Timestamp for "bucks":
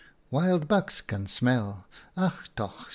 0.67-0.99